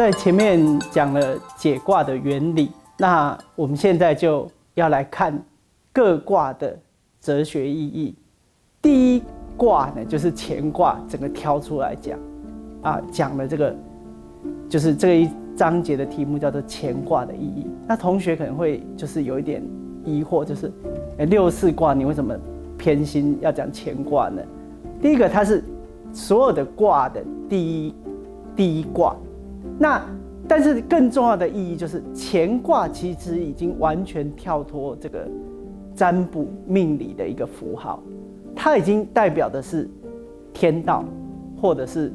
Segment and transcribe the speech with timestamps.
[0.00, 0.58] 在前面
[0.90, 5.38] 讲了解卦的原理，那我们现在就要来看
[5.92, 6.74] 各卦的
[7.20, 8.14] 哲学意义。
[8.80, 9.22] 第一
[9.58, 12.18] 卦呢，就是乾卦，整个挑出来讲，
[12.80, 13.76] 啊，讲了这个，
[14.70, 17.66] 就是这一章节的题目叫做乾卦的意义。
[17.86, 19.62] 那同学可能会就是有一点
[20.02, 20.72] 疑惑，就是
[21.18, 22.34] 六四卦你为什么
[22.78, 24.40] 偏心要讲乾卦呢？
[25.02, 25.62] 第一个，它是
[26.10, 27.94] 所有的卦的第一
[28.56, 29.14] 第一卦。
[29.78, 30.04] 那
[30.48, 35.28] 但是更重要的意义就是乾卦其实已经完全跳脱这个
[35.94, 38.02] 占卜命理的一个符号，
[38.54, 39.88] 它已经代表的是
[40.52, 41.04] 天道，
[41.60, 42.12] 或者是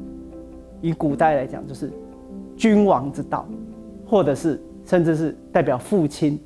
[0.80, 1.90] 以古代来讲就是
[2.56, 3.46] 君王之道，
[4.06, 6.38] 或者是甚至是代表父亲。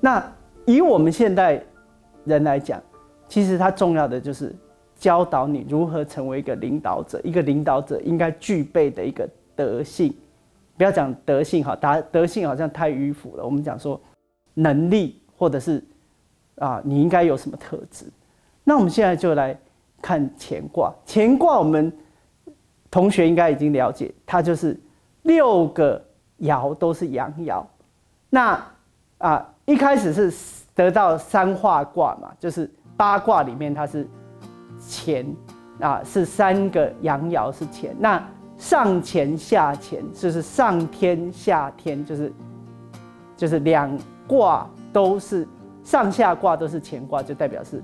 [0.00, 0.24] 那
[0.66, 1.62] 以我们现代
[2.24, 2.82] 人来讲，
[3.28, 4.54] 其实它重要的就是
[4.96, 10.14] 教导你如何成为一个领导者，一个领导者应该具备的一个德性。
[10.76, 13.44] 不要讲德性哈，达德性好像太迂腐了。
[13.44, 14.00] 我们讲说
[14.54, 15.82] 能力，或者是
[16.56, 18.06] 啊，你应该有什么特质？
[18.64, 19.56] 那我们现在就来
[20.02, 20.92] 看乾卦。
[21.06, 21.92] 乾卦我们
[22.90, 24.76] 同学应该已经了解，它就是
[25.22, 26.04] 六个
[26.40, 27.64] 爻都是阳爻。
[28.30, 28.60] 那
[29.18, 34.08] 啊，一开始是得到三化卦嘛，就是八卦里面它是
[34.90, 35.24] 乾
[35.78, 37.94] 啊，是三个阳爻是乾。
[38.00, 38.28] 那
[38.64, 42.32] 上乾下乾就是上天下天，就是
[43.36, 43.94] 就是两
[44.26, 45.46] 卦都是
[45.82, 47.82] 上下卦都是乾卦，就代表是，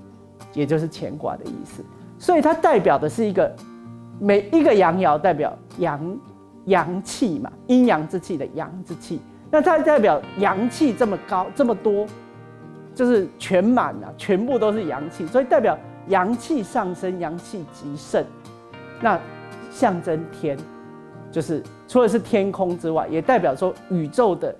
[0.55, 1.85] 也就是乾卦的意思。
[2.19, 3.55] 所以它代表的是一个
[4.19, 6.19] 每一个阳爻代表阳
[6.65, 9.21] 阳气嘛，阴阳之气的阳之气。
[9.51, 12.07] 那它代表阳气这么高这么多，
[12.95, 18.25] 就是全满啊，全部都是阳气，所以代表阳气上升，阳气极盛。
[19.03, 19.21] 那
[19.71, 20.59] 象征天，
[21.31, 24.55] 就是除了是天空之外，也代表说宇宙的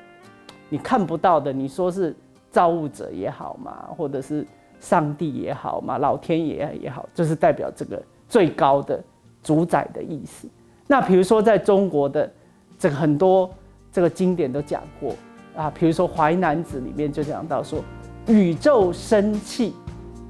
[0.69, 2.15] 你看不到的，你说是
[2.51, 4.47] 造物者也好嘛，或者是
[4.79, 9.03] 上帝也好嘛，老天爷也好，就是代表这个最高的
[9.43, 10.49] 主宰的意思。
[10.87, 12.33] 那比如说在中国的
[12.79, 13.51] 这个很多
[13.93, 15.15] 这个经典都讲过
[15.57, 17.81] 啊，比如说《淮南子》里面就讲到说，
[18.29, 19.75] 宇宙生气，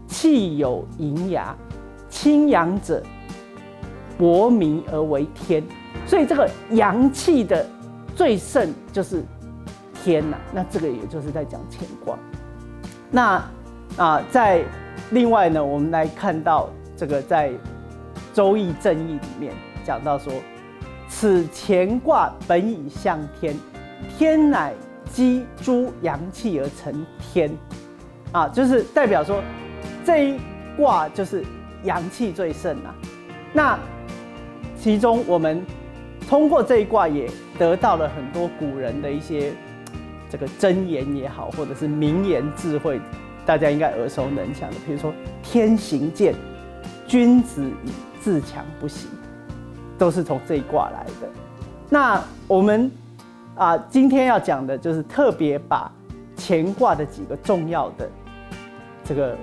[0.06, 1.54] 气有营牙，
[2.08, 3.02] 清阳者。
[4.20, 5.64] 薄明而为天，
[6.06, 7.66] 所以这个阳气的
[8.14, 9.24] 最盛就是
[9.94, 10.36] 天呐。
[10.52, 12.18] 那这个也就是在讲乾卦。
[13.10, 13.42] 那
[13.96, 14.62] 啊，在
[15.12, 17.48] 另外呢，我们来看到这个在
[18.34, 19.54] 《周易》正义里面
[19.84, 20.30] 讲到说，
[21.08, 23.56] 此乾卦本以向天，
[24.18, 24.74] 天乃
[25.10, 27.50] 积诸阳气而成天。
[28.32, 29.42] 啊，就是代表说
[30.04, 30.40] 这一
[30.76, 31.42] 卦就是
[31.84, 32.94] 阳气最盛啊。
[33.54, 33.78] 那
[34.82, 35.62] 其中，我们
[36.26, 39.52] 通过这一卦也得到了很多古人的一些
[40.30, 42.98] 这个箴言也好，或者是名言智慧，
[43.44, 44.76] 大家应该耳熟能详的。
[44.86, 45.12] 比如说
[45.44, 46.34] “天行健，
[47.06, 47.90] 君子以
[48.22, 49.06] 自强不息”，
[49.98, 51.28] 都是从这一卦来的。
[51.90, 52.90] 那我们
[53.56, 55.92] 啊，今天要讲的就是特别把
[56.38, 58.08] 乾卦的几个重要的
[59.04, 59.36] 这个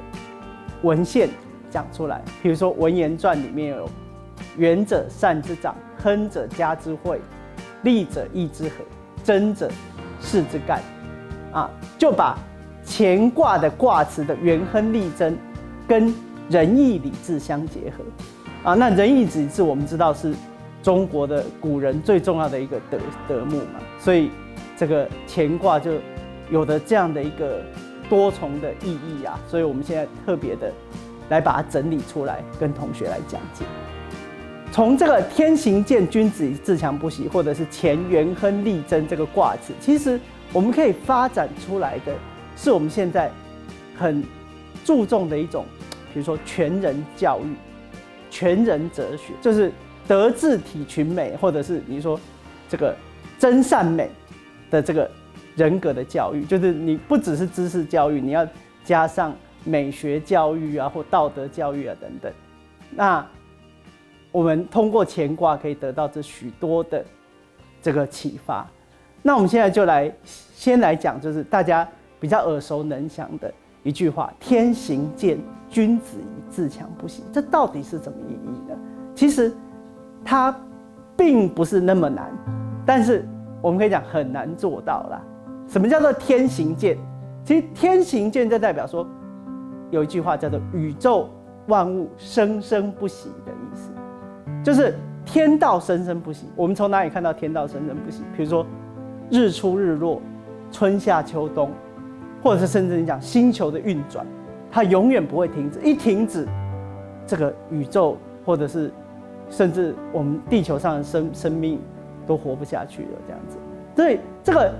[0.82, 1.30] 文献
[1.70, 2.24] 讲出来。
[2.42, 3.88] 比如说《文言传》里面有。
[4.58, 7.22] 圆者善之长，亨者家之惠，
[7.84, 8.76] 利者义之和，
[9.24, 9.70] 贞者
[10.20, 10.82] 事之干。
[11.54, 12.38] 啊，就把
[12.86, 15.38] 乾卦的卦辞的元亨利贞
[15.88, 16.14] 跟
[16.50, 18.04] 仁义礼智相结合。
[18.70, 20.34] 啊，那仁义礼智我们知道是
[20.84, 22.98] 中国的古人最重要的一个德
[23.28, 24.30] 德目嘛，所以
[24.76, 25.92] 这个乾卦就
[26.50, 27.62] 有的这样的一个
[28.10, 30.72] 多重的意义啊，所以我们现在特别的
[31.30, 33.66] 来把它整理出来，跟同学来讲解。
[34.70, 40.20] 从这个天行健，君子以自强不息，或者是乾元亨利贞这个卦辞，其实
[40.54, 42.14] 我们可以发展出来的
[42.56, 43.32] 是我们现在
[43.98, 44.24] 很
[44.86, 45.66] 注重的一种，
[46.14, 47.56] 比如说全人教育、
[48.30, 49.72] 全人哲学，就是
[50.08, 52.20] 德智体群美，或者是你说
[52.70, 52.96] 这个
[53.40, 54.12] 真善美
[54.70, 55.10] 的这个
[55.56, 58.48] 人格的教育，就是你不只是知识教育，你要
[58.84, 62.32] 加上美学教育啊，或道德教育啊等等，
[62.92, 63.26] 那。
[64.32, 67.04] 我们通过乾卦可以得到这许多的
[67.82, 68.68] 这个启发。
[69.24, 71.88] 那我们现在就来先来讲，就是大家
[72.20, 73.52] 比较耳熟能详的
[73.84, 75.38] 一句话：“天行健，
[75.70, 78.78] 君子以自强不息。”这到底是怎么意义呢？
[79.16, 79.52] 其实
[80.24, 80.56] 它
[81.18, 82.32] 并不是那么难，
[82.86, 83.28] 但是
[83.62, 85.22] 我们可以讲很难做到啦。
[85.68, 86.98] 什么叫做天行健？
[87.44, 89.06] 其实天行健就代表说，
[89.90, 91.30] 有一句话叫做“宇宙
[91.68, 93.90] 万物生生不息”的意思。
[94.64, 94.94] 就是
[95.26, 96.48] 天道生生不息。
[96.56, 98.24] 我们从哪里看到天道生生不息？
[98.36, 98.66] 比如说
[99.30, 100.22] 日出日落、
[100.72, 101.72] 春夏秋冬，
[102.44, 104.26] 或者是甚至你讲星球的运转，
[104.72, 105.80] 它永远不会停止。
[105.82, 106.48] 一停止，
[107.26, 108.92] 这个宇宙或者是
[109.50, 111.80] 甚至我们地球上的生生命
[112.26, 113.10] 都活不下去了。
[113.26, 113.58] 这样子，
[113.96, 114.74] 所以这个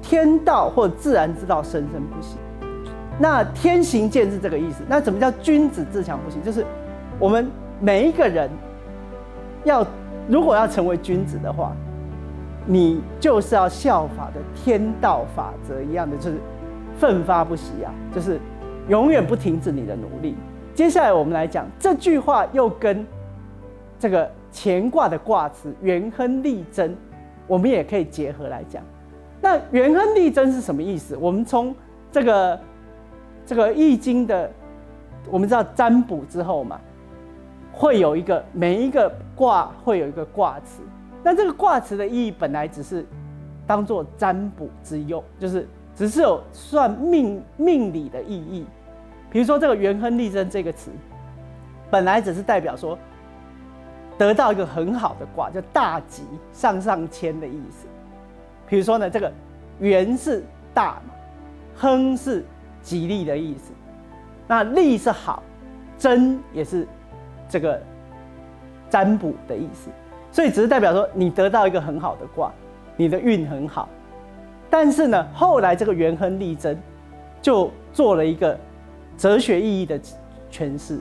[0.00, 2.36] 天道或自然之道生生不息。
[3.18, 4.82] 那天行健是这个意思。
[4.88, 6.38] 那怎么叫君子自强不息？
[6.44, 6.64] 就是
[7.18, 7.46] 我们
[7.78, 8.50] 每一个人
[9.64, 9.86] 要
[10.28, 11.72] 如果要成为君子的话，
[12.66, 16.38] 你就是要效法的天道法则一样的，就是
[16.98, 18.40] 奋发不息啊，就是
[18.88, 20.36] 永远不停止你的努力。
[20.74, 23.06] 接下来我们来讲这句话，又跟
[23.98, 26.96] 这个乾卦的卦辞“元亨利贞”，
[27.46, 28.82] 我们也可以结合来讲。
[29.40, 31.16] 那“元亨利贞”是什么意思？
[31.16, 31.74] 我们从
[32.10, 32.58] 这个。
[33.44, 34.48] 这个易经的，
[35.28, 36.80] 我们知道占卜之后嘛，
[37.72, 40.82] 会有一个每一个卦会有一个卦辞。
[41.22, 43.04] 那这个卦辞的意义本来只是
[43.66, 45.66] 当做占卜之用，就是
[45.96, 48.66] 只是有算命命理的意义。
[49.30, 50.90] 比如说这个“元亨利贞”这个词，
[51.90, 52.98] 本来只是代表说
[54.18, 56.22] 得到一个很好的卦，叫大吉、
[56.52, 57.86] 上上签的意思。
[58.68, 59.32] 比如说呢，这个
[59.80, 61.14] “元”是大嘛
[61.74, 62.44] ，“亨”是。
[62.82, 63.72] 吉利的意思，
[64.48, 65.40] 那利是好，
[65.96, 66.84] 真也是
[67.52, 67.78] 这个
[68.88, 69.90] 占卜的意思，
[70.30, 72.50] 所以只是代表说你得到一个很好的卦，
[72.96, 73.86] 你的运很好。
[74.70, 76.80] 但是呢，后来这个元亨利贞
[77.42, 78.58] 就做了一个
[79.18, 80.00] 哲学意义的
[80.50, 80.98] 诠释，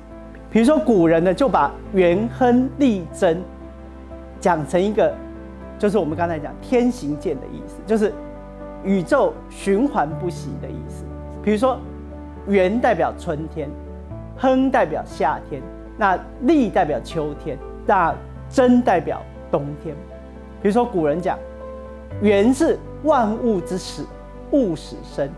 [0.50, 3.42] 比如说古人呢就把元亨利贞
[4.42, 5.15] 讲成一个，
[5.80, 8.12] 就是我们刚才讲天行健的意思，就是
[8.83, 11.06] 宇宙循环不息的意思。
[11.42, 11.80] 比如说，
[12.45, 13.69] 元代表春天，
[14.38, 15.62] 亨代表夏天，
[16.01, 16.18] 那
[16.48, 17.56] 利代表秋天，
[17.86, 18.12] 那
[18.50, 19.21] 真代表
[19.51, 19.95] 冬天。
[20.59, 21.38] 比如说，古人讲，
[22.24, 24.03] 元是万物之始，
[24.50, 25.30] 物始生；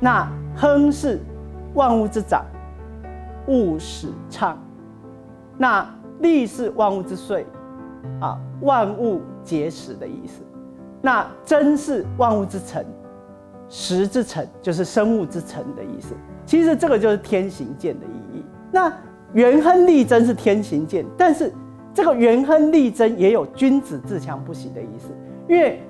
[0.00, 1.20] 那亨是
[1.74, 2.44] 万物之长，
[3.46, 4.56] 物始昌；
[5.56, 5.88] 那
[6.18, 7.46] 利是万物之岁，
[8.20, 10.42] 啊，万物皆始的意思；
[11.00, 12.84] 那真是万物之成。
[13.68, 18.44] 时之成就是生物之成的意思，其实这个就是天行健的意义。
[18.72, 18.92] 那
[19.34, 21.52] 元亨利贞是天行健，但是
[21.92, 25.08] 这个元亨利贞也有君子自强不息的意思，
[25.48, 25.80] 因为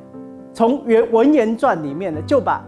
[0.52, 2.64] 从元文言传里面呢，就把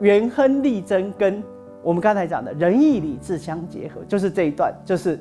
[0.00, 1.42] 元亨利贞跟
[1.82, 5.18] 我们刚才讲的仁义礼智相结合，就是这一段，就是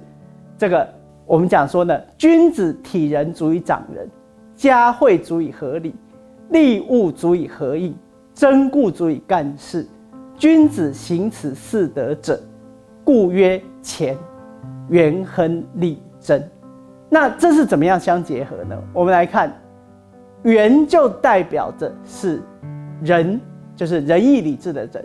[0.58, 0.88] 这个
[1.26, 4.10] 我们讲说呢，君子体仁足以长人，
[4.56, 5.96] 家惠足以合理，
[6.50, 7.96] 利物足以合义。
[8.34, 9.86] 真故足以干事，
[10.38, 12.42] 君子行此四德者，
[13.04, 14.16] 故曰乾。
[14.92, 16.48] 元亨利贞。
[17.10, 18.80] 那这是怎么样相结合呢？
[18.94, 19.52] 我们来看，
[20.44, 22.40] 元就代表着是
[23.02, 23.42] 仁，
[23.76, 25.04] 就是仁义礼智的仁。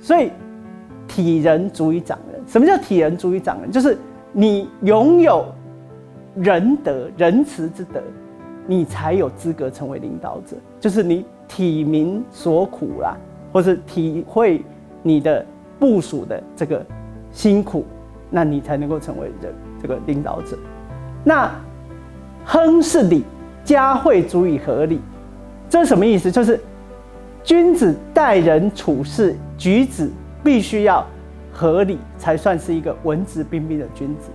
[0.00, 0.30] 所以
[1.06, 2.40] 体人足以长人。
[2.46, 3.70] 什么叫体人足以长人？
[3.70, 3.98] 就是
[4.32, 5.44] 你拥有
[6.34, 8.00] 仁德、仁慈之德，
[8.66, 10.56] 你才有资格成为领导者。
[10.80, 11.26] 就是你。
[11.50, 13.16] 体民所苦啦，
[13.50, 14.62] 或是体会
[15.02, 15.42] 你的
[15.78, 16.84] 部署的这个
[17.32, 17.86] 辛苦，
[18.30, 20.56] 那你才能够成为人这个领导者。
[21.24, 21.50] 那
[22.44, 23.24] 亨是礼，
[23.64, 25.00] 家惠足以合理，
[25.68, 26.30] 这是什么意思？
[26.30, 26.60] 就是
[27.42, 30.10] 君子待人处事举止
[30.42, 31.06] 必须要
[31.52, 34.30] 合理，才算是一个文质彬彬的君子。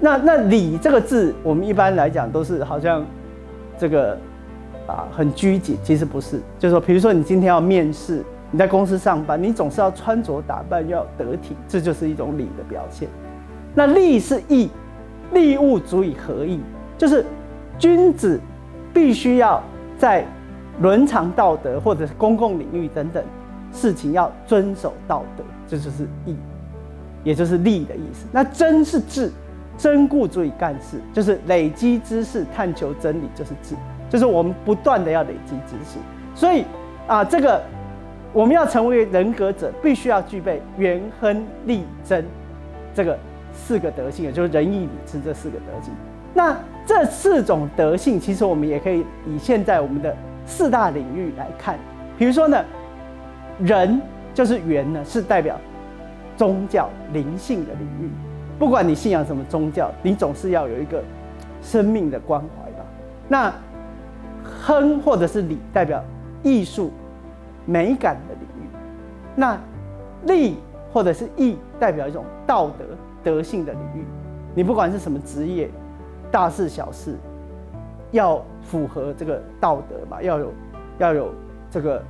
[0.00, 3.04] 那那礼这个字，我们一般来讲都是好像
[3.78, 4.16] 这个。
[4.84, 8.20] 啊，很拘谨，其实不是，就是说，比如说你今天要面试，
[8.52, 13.08] 你在公司上班，你总是要穿着打扮要得体，这就是一种礼的表现。
[13.74, 14.70] 那利是义，
[15.32, 16.60] 利物足以合义，
[16.96, 17.24] 就是
[17.78, 18.38] 君子
[18.92, 19.60] 必须要
[19.96, 20.24] 在
[20.80, 23.24] 伦常道德或者是公共领域等等
[23.72, 26.36] 事情要遵守道德，这就是义，
[27.24, 28.26] 也就是利的意思。
[28.30, 29.32] 那真是智，
[29.78, 33.74] 真故足以干事，就是累积知识，探求真理，就是智。
[34.10, 35.98] 就是我们不断的要累积知识，
[36.34, 36.66] 所以
[37.06, 37.62] 啊，这个
[38.32, 42.24] 我们要成为人格者，必须要具备元亨利贞
[42.94, 43.18] 这个
[43.52, 45.92] 四个德性，也就是仁义礼智这四个德性。
[46.34, 51.78] 那这四种德性，其实我们也可以以现在我们的四大领域来看。
[52.16, 52.64] 比如说呢，
[53.58, 54.00] 仁
[54.32, 55.58] 就是元呢，是代表
[56.36, 58.10] 宗教灵性的领域。
[58.58, 61.02] 不管你信仰什么宗教，你总是要有一个
[61.60, 62.84] 生命的关怀吧。
[63.28, 63.52] 那
[64.42, 66.02] 亨或者是礼代表
[66.42, 66.90] 艺术
[67.66, 68.68] 美感的领域，
[69.36, 69.58] 那
[70.26, 70.56] 利
[70.92, 72.84] 或者是义代表一种道德
[73.22, 74.04] 德性的领域。
[74.54, 75.70] 你不管是什么职业，
[76.30, 77.16] 大事小事，
[78.10, 80.52] 要符合这个道德嘛，要有
[80.98, 81.34] 要有
[81.70, 82.02] 这个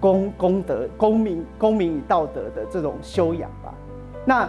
[0.00, 3.74] 公公德、公民、公民与道德的这种修养吧。
[4.24, 4.48] 那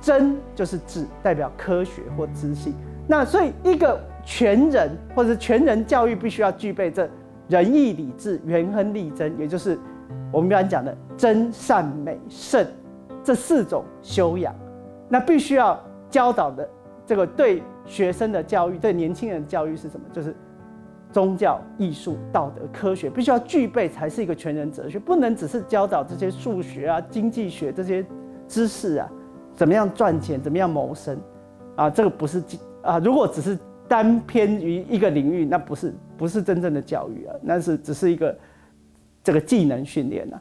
[0.00, 2.72] 真就是智，代表科学或知性。
[3.06, 7.08] 那所以一个全人或者全人教育必须要具备这
[7.48, 9.78] 仁义礼智、元亨利贞，也就是
[10.32, 12.66] 我们刚才讲的真善美圣
[13.22, 14.54] 这四种修养。
[15.08, 16.68] 那必须要教导的
[17.06, 20.06] 这个对学生的教育、对年轻人教育是什么？
[20.12, 20.36] 就是
[21.10, 28.04] 宗教、艺术、道德、科学，必须要具备才是一个全人哲学，不能只是教导这些数学啊、经济学这些
[28.46, 29.10] 知识啊，
[29.54, 31.18] 怎么样赚钱、怎么样谋生
[31.76, 31.88] 啊？
[31.88, 32.42] 这个不是
[32.82, 33.58] 啊，如果只是
[33.88, 38.36] 单偏于一个领域，那不是不是真正的教育啊，那是只是一个
[39.28, 40.40] 这个技能训练啊。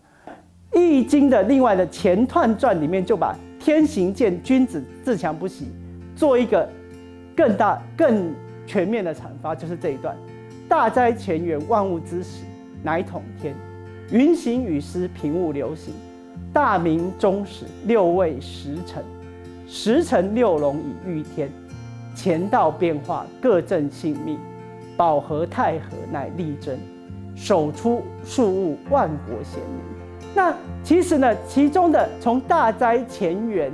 [0.73, 3.35] 易经的另外的前段传里面就把。
[3.59, 5.67] 天行健，君子自强不息。
[6.15, 6.69] 做一个
[7.35, 8.33] 更大、更
[8.65, 10.15] 全面的阐发，就是这一段：
[10.69, 12.45] 大灾前缘，万物之始，
[12.81, 13.53] 乃统天。
[14.09, 15.93] 云行雨施，平物流行。
[16.53, 19.03] 大明中始，六位时辰。
[19.67, 21.51] 时辰六龙以御天。
[22.15, 24.39] 乾道变化，各正性命。
[24.95, 26.79] 保和太和，乃利贞。
[27.37, 30.33] 手出数物，万国咸宁。
[30.35, 30.53] 那
[30.83, 33.71] 其实呢，其中的从大灾前缘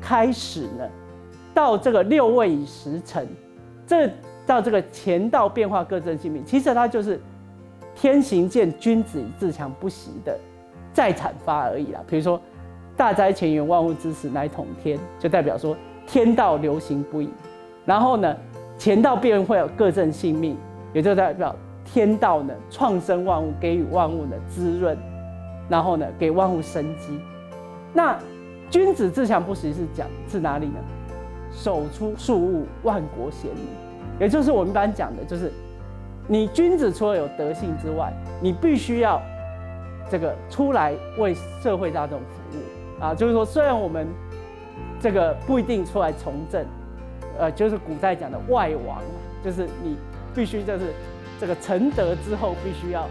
[0.00, 0.88] 开始呢，
[1.54, 3.28] 到这个六位以时辰，
[3.86, 4.10] 这
[4.46, 7.20] 到这个乾道变化各正性命，其实它就是
[7.94, 10.36] 天行健，君子以自强不息的
[10.92, 12.00] 再阐发而已啦。
[12.08, 12.40] 比如说
[12.96, 15.76] 大灾前缘，万物之始，乃统天，就代表说
[16.06, 17.28] 天道流行不已。
[17.84, 18.36] 然后呢，
[18.78, 20.56] 乾道变会有各正性命，
[20.92, 21.54] 也就代表
[21.92, 24.96] 天道呢创生万物，给予万物的滋润。
[25.68, 27.18] 然后呢，给万物生机。
[27.94, 28.18] 那
[28.68, 30.74] 君子自强不息是讲自哪里呢？
[31.50, 33.64] 守出庶物，万国咸宁。
[34.18, 35.50] 也就是我们一般讲的，就是
[36.26, 39.22] 你君子除了有德性之外，你必须要
[40.10, 43.14] 这个出来为社会大众服务啊。
[43.14, 44.06] 就是说，虽然我们
[45.00, 46.66] 这个不一定出来从政，
[47.38, 48.98] 呃，就是古代讲的外王，
[49.42, 49.96] 就是你
[50.34, 50.92] 必须就是
[51.40, 53.08] 这个成德之后，必须要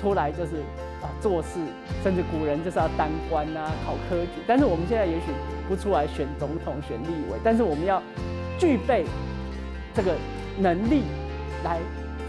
[0.00, 0.62] 出来就是。
[1.02, 1.58] 啊，做事，
[2.04, 4.40] 甚至古人就是要当官啊，考科举。
[4.46, 5.32] 但是我们现在也许
[5.68, 8.00] 不出来选总统、选立委，但是我们要
[8.56, 9.04] 具备
[9.92, 10.14] 这个
[10.60, 11.02] 能力
[11.64, 11.80] 来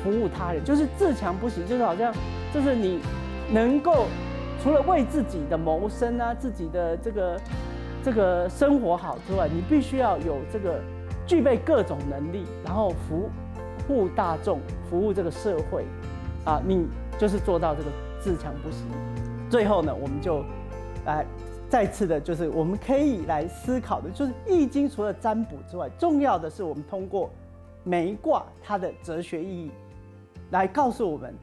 [0.04, 2.12] 服务他人，就是自强不息，就是好像
[2.52, 3.00] 就是你
[3.52, 4.08] 能够
[4.64, 7.40] 除了为自己的谋生啊、自己的这个
[8.04, 10.82] 这个生活好之外，你必须要有这个
[11.28, 13.30] 具备各种能力，然后服
[13.88, 14.60] 护大众、
[14.90, 15.86] 服务这个社会
[16.46, 16.88] 啊，你
[17.18, 17.90] 就是做到这个。
[18.24, 18.86] 自强不息。
[19.50, 20.46] 最后呢，我们就
[21.06, 21.26] 来
[21.68, 27.30] 再次的，就是我们可以来思考的，就是《易经》除了占卜之外，重要的是我们通过
[27.84, 29.72] 每一卦它的哲学意义，
[30.52, 31.36] 来告诉我们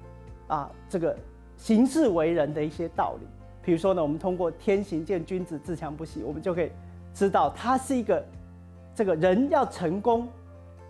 [0.47, 1.15] 啊，这个
[1.59, 3.27] 行事为人的一些道理。
[3.63, 6.73] 比如说呢，我们通过天行健，君子自强不息，我们就可以
[7.13, 8.25] 知道它是一个
[8.95, 10.27] 这个人要成功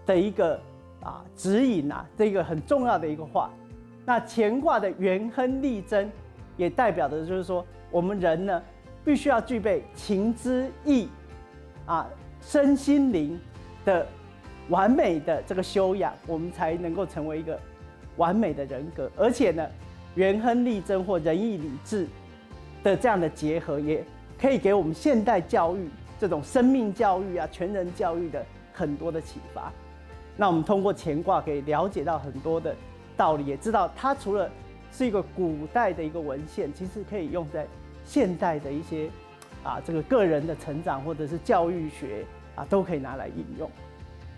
[0.06, 0.56] 的一个
[1.02, 3.50] 啊指引啊，这个很重要的一个话。
[4.04, 6.10] 那乾卦的元亨利贞，
[6.56, 8.62] 也代表的就是说，我们人呢，
[9.04, 11.08] 必须要具备情之意，
[11.86, 12.08] 啊，
[12.40, 13.38] 身心灵
[13.84, 14.06] 的
[14.68, 17.58] 完美的这个修养，我们才能够成为一个
[18.16, 19.10] 完美的人格。
[19.16, 19.66] 而且呢，
[20.14, 22.06] 元亨利贞或仁义礼智
[22.82, 24.04] 的这样的结合，也
[24.40, 25.88] 可以给我们现代教育
[26.18, 29.70] 这种生命教育啊、全人教育的很多的启发。
[30.40, 32.74] 那我们通过乾卦可以了解到很多的。
[33.14, 34.50] 道理也知道，它除了
[34.90, 37.66] 是一个古代的一个文献，其实可以用在
[38.06, 39.10] 现代的一些
[39.62, 42.24] 啊，这个个人的成长或者是教育学
[42.56, 43.70] 啊，都可以拿来应用。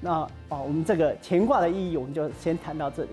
[0.01, 0.11] 那
[0.49, 3.11] 啊，我们这个乾卦的意义，我们就先谈到这里。